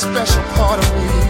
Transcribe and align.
special 0.00 0.42
part 0.54 0.78
of 0.82 0.94
me. 0.94 1.29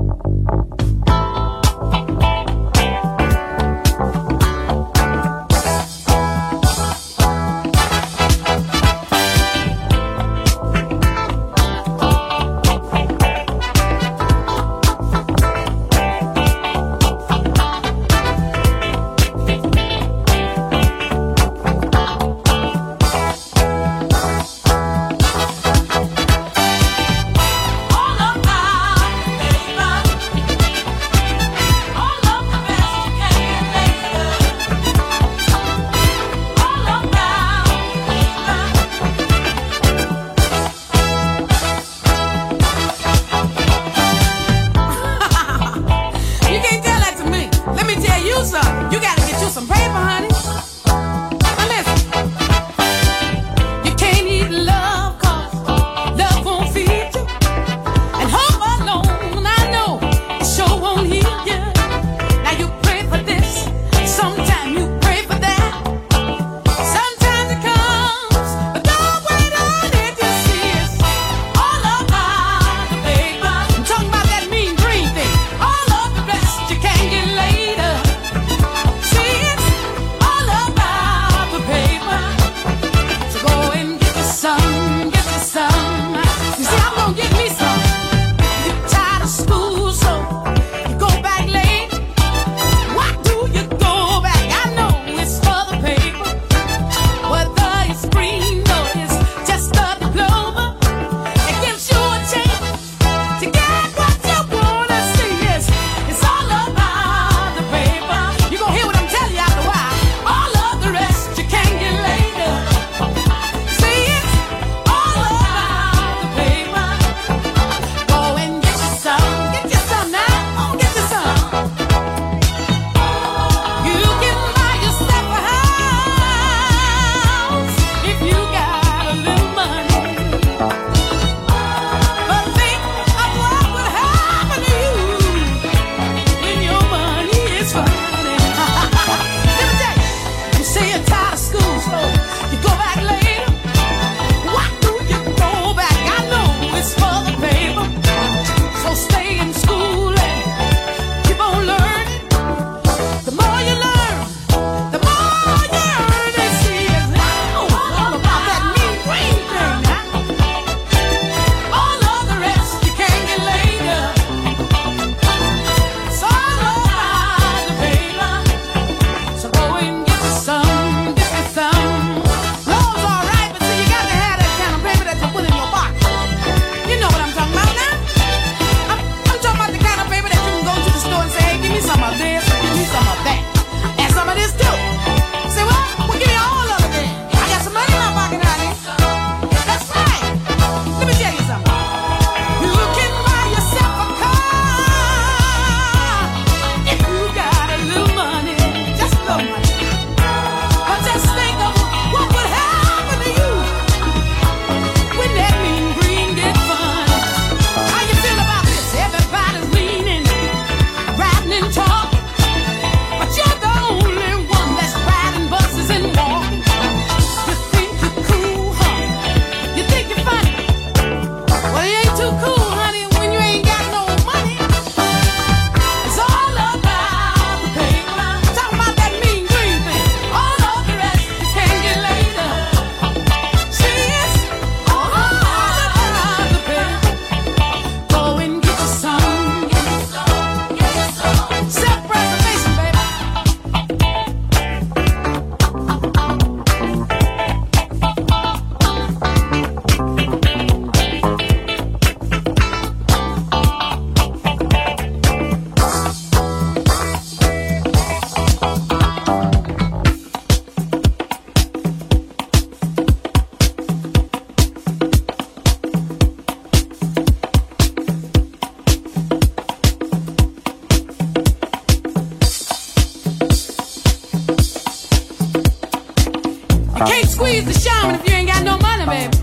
squeeze 277.41 277.65
the 277.65 277.73
Charmin 277.89 278.19
if 278.19 278.29
you 278.29 278.35
ain't 278.35 278.47
got 278.47 278.63
no 278.63 278.77
money, 278.77 279.05
baby. 279.05 279.35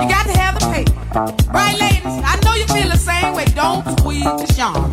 You 0.00 0.08
got 0.12 0.26
to 0.28 0.36
have 0.36 0.54
the 0.58 0.66
paper. 0.68 0.92
Right, 1.52 1.76
ladies? 1.80 2.04
I 2.04 2.36
know 2.44 2.54
you 2.54 2.66
feel 2.68 2.88
the 2.88 3.00
same 3.00 3.34
way. 3.34 3.46
Don't 3.56 3.80
squeeze 3.98 4.24
the 4.24 4.48
Charmin. 4.54 4.90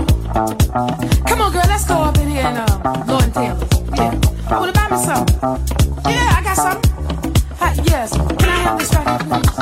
Come 1.28 1.42
on, 1.42 1.52
girl, 1.52 1.68
let's 1.68 1.86
go 1.86 1.96
up 1.96 2.18
in 2.18 2.30
here 2.30 2.46
and 2.46 2.58
uh, 2.58 3.04
Lord 3.06 3.24
and 3.24 3.34
Taylor's. 3.34 3.68
Yeah. 3.96 4.16
I 4.48 4.60
want 4.60 4.74
to 4.74 4.80
buy 4.80 4.88
me 4.88 4.98
some. 5.04 5.26
Yeah, 6.08 6.38
I 6.38 6.42
got 6.48 6.56
some. 6.56 6.80
Hi, 7.60 7.74
yes. 7.84 8.16
Can 8.16 8.50
I 8.50 8.60
have 8.64 8.80
this 8.80 8.94
right 8.96 9.08
here, 9.08 9.20
please? 9.28 9.60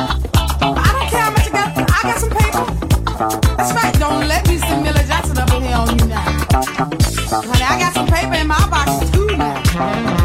I 0.62 0.90
don't 0.94 1.10
care 1.10 1.26
how 1.26 1.32
much 1.32 1.46
you 1.48 1.54
got. 1.58 1.70
I 1.90 2.02
got 2.06 2.20
some 2.22 2.34
paper. 2.38 2.66
That's 3.58 3.74
right. 3.74 3.94
Don't 3.98 4.28
let 4.28 4.48
me 4.48 4.58
see 4.58 4.78
Miller 4.86 5.06
Johnson 5.10 5.38
up 5.40 5.52
in 5.54 5.64
here 5.64 5.76
on 5.76 5.98
you 5.98 6.06
now. 6.06 6.22
Honey, 7.50 7.66
I 7.66 7.80
got 7.80 7.94
some 7.96 8.08
paper 8.08 8.36
in 8.36 8.48
my 8.48 8.62
box 8.70 9.10
too 9.10 9.38
now. 9.38 10.25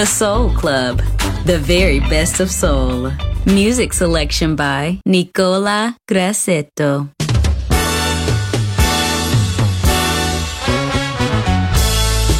The 0.00 0.06
Soul 0.06 0.48
Club, 0.54 1.02
the 1.44 1.58
very 1.58 2.00
best 2.00 2.40
of 2.40 2.50
soul. 2.50 3.12
Music 3.44 3.92
selection 3.92 4.56
by 4.56 4.98
Nicola 5.04 5.94
Grassetto. 6.08 7.10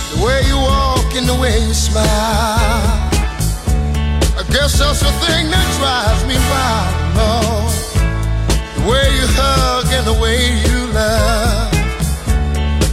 The 0.09 0.25
way 0.25 0.41
you 0.49 0.57
walk 0.57 1.13
and 1.15 1.29
the 1.29 1.37
way 1.39 1.61
you 1.61 1.75
smile. 1.75 2.07
I 4.41 4.45
guess 4.49 4.79
that's 4.79 5.01
the 5.01 5.13
thing 5.21 5.51
that 5.53 5.69
drives 5.77 6.25
me 6.25 6.41
wild. 6.49 6.97
No, 7.21 7.29
the 8.73 8.85
way 8.91 9.05
you 9.21 9.27
hug 9.37 9.85
and 9.93 10.07
the 10.07 10.17
way 10.19 10.49
you 10.65 10.79
love. 10.97 11.69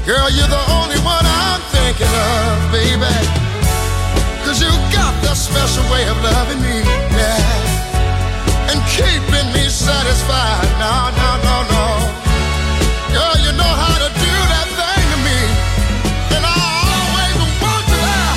Girl, 0.06 0.30
you're 0.30 0.52
the 0.52 0.66
only 0.76 1.00
one 1.08 1.24
I'm 1.24 1.62
thinking 1.72 2.12
of, 2.12 2.72
baby. 2.74 3.47
Cause 4.48 4.62
you 4.64 4.72
got 4.96 5.12
that 5.28 5.36
special 5.36 5.84
way 5.92 6.08
of 6.08 6.16
loving 6.24 6.64
me, 6.64 6.80
yeah. 6.80 8.72
And 8.72 8.80
keeping 8.88 9.48
me 9.52 9.68
satisfied. 9.68 10.64
No, 10.80 11.12
no, 11.20 11.30
no, 11.44 11.56
no. 11.68 11.86
Girl, 13.12 13.36
you 13.44 13.52
know 13.60 13.68
how 13.68 14.00
to 14.00 14.08
do 14.08 14.34
that 14.48 14.68
thing 14.72 15.04
to 15.04 15.20
me. 15.28 15.40
And 16.32 16.48
I 16.48 16.56
always 16.64 17.36
want 17.60 17.84
you 17.92 18.00
there, 18.00 18.36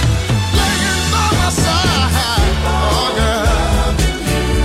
laying 0.59 1.03
by 1.15 1.31
my 1.47 1.51
side. 1.55 2.59
Oh, 2.67 3.07
girl. 3.15 3.95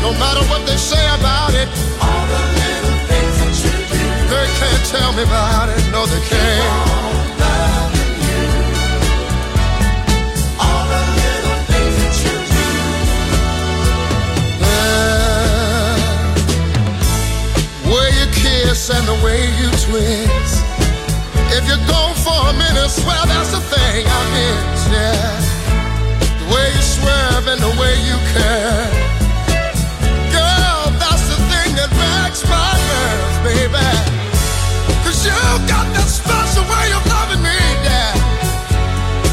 No 0.01 0.17
matter 0.17 0.41
what 0.49 0.65
they 0.65 0.81
say 0.81 1.05
about 1.13 1.53
it, 1.53 1.69
all 2.01 2.25
the 2.25 2.41
little 2.57 2.97
things 3.05 3.37
that 3.37 3.53
you 3.53 3.73
do, 3.93 4.01
they 4.33 4.47
can't 4.57 4.83
tell 4.89 5.13
me 5.13 5.29
about 5.29 5.69
it. 5.69 5.77
No, 5.93 6.09
they 6.09 6.25
can't. 6.25 6.84
And 18.97 19.07
the 19.07 19.19
way 19.25 19.41
you 19.59 19.67
twist. 19.85 20.63
If 21.51 21.67
you're 21.67 21.85
gone 21.87 22.15
for 22.15 22.39
a 22.51 22.53
minute, 22.53 22.89
swear 22.89 23.23
that's 23.27 23.51
the 23.51 23.61
thing 23.73 24.05
I 24.07 24.21
miss, 24.35 24.81
yeah. 24.95 25.31
The 26.39 26.47
way 26.53 26.67
you 26.75 26.83
swerve 26.95 27.45
and 27.51 27.59
the 27.61 27.73
way 27.81 27.93
you 28.07 28.17
care. 28.35 28.87
Girl, 30.31 30.83
that's 31.01 31.25
the 31.31 31.39
thing 31.51 31.69
that 31.79 31.91
makes 31.91 32.41
my 32.47 32.71
nerves, 32.89 33.37
baby. 33.43 33.89
Cause 35.03 35.19
you 35.27 35.39
got 35.67 35.87
that 35.95 36.07
special 36.07 36.63
way 36.71 36.87
of 36.95 37.03
loving 37.11 37.43
me, 37.43 37.59
yeah. 37.83 38.15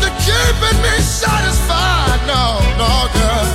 That 0.03 0.15
keeping 0.27 0.79
me 0.83 0.95
satisfied, 1.01 2.21
no, 2.27 2.59
no. 2.83 2.91
Girl, 3.15 3.47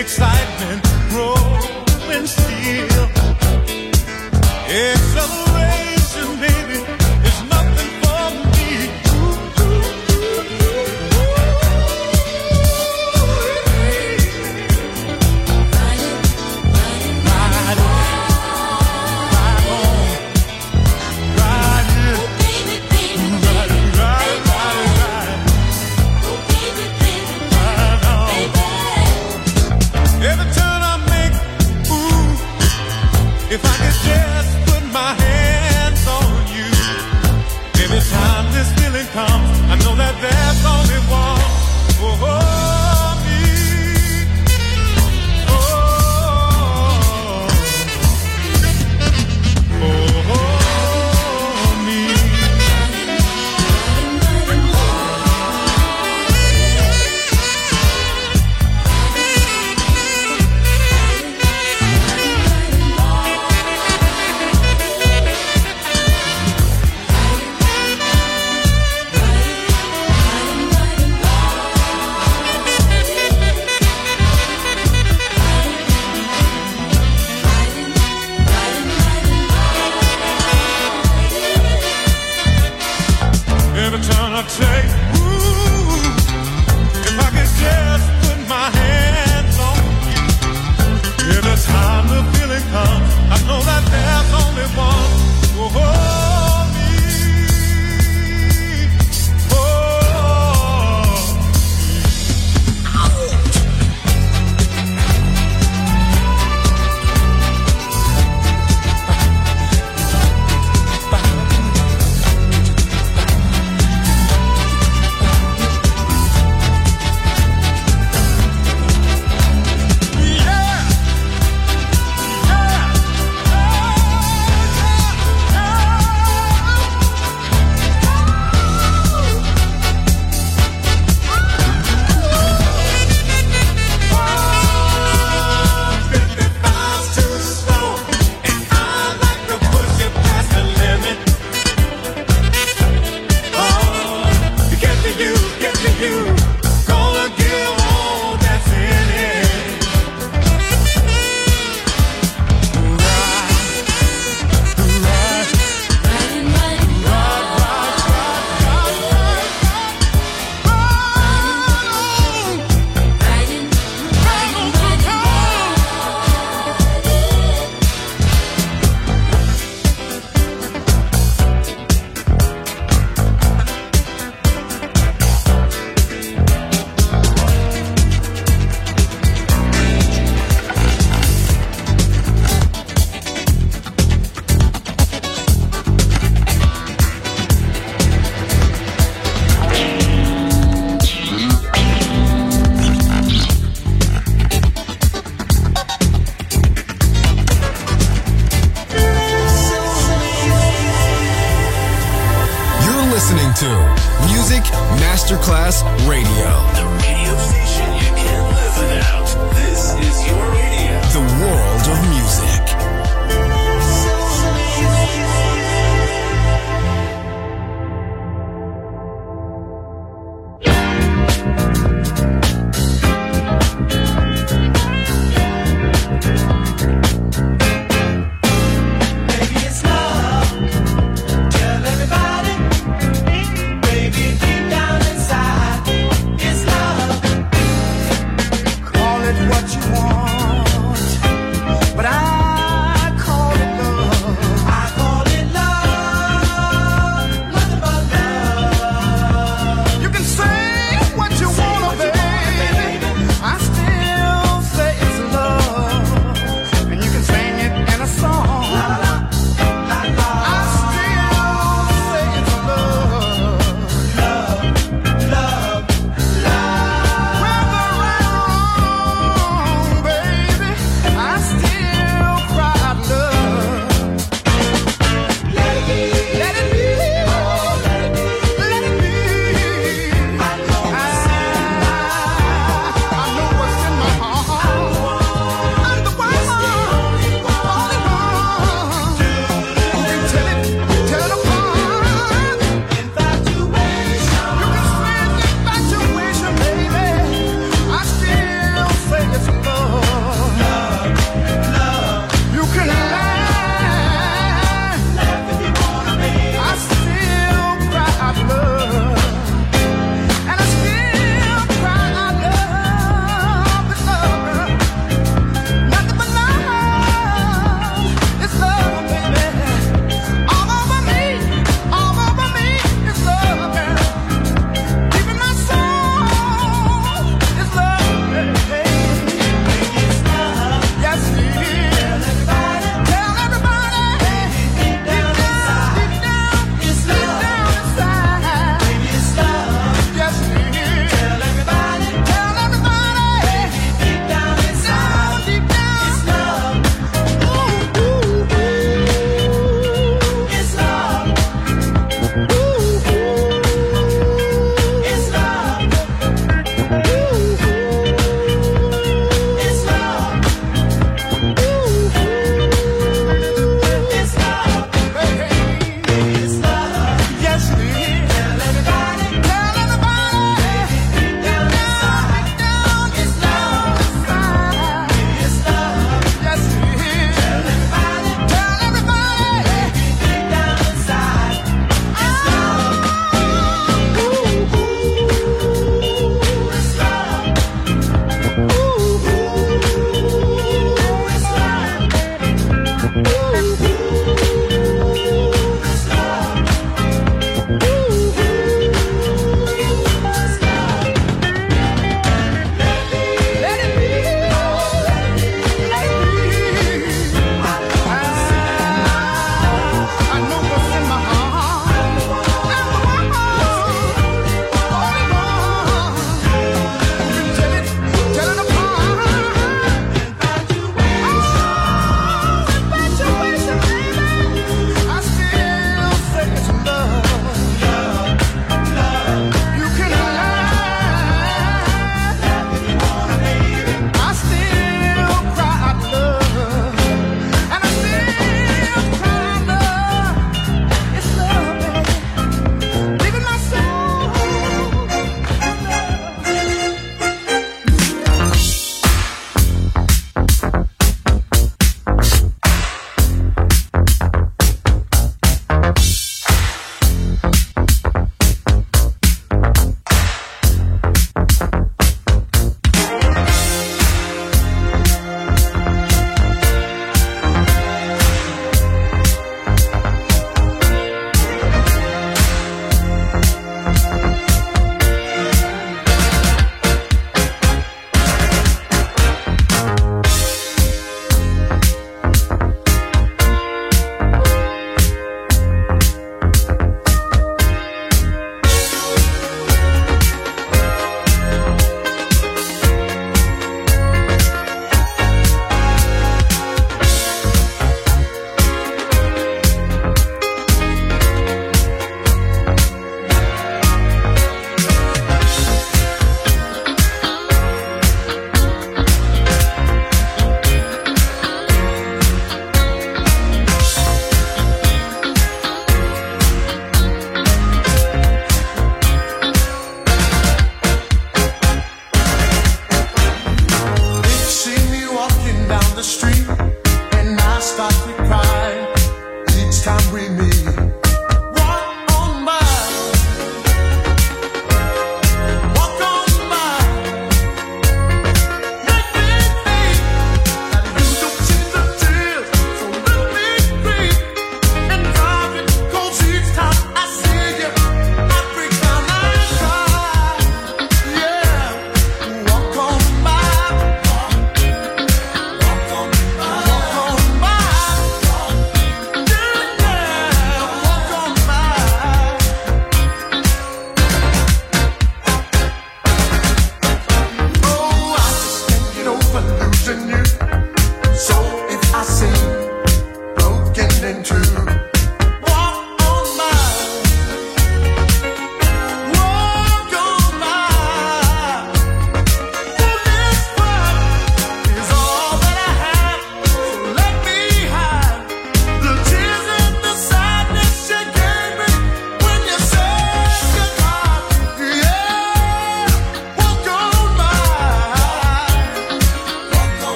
excitement 0.00 0.83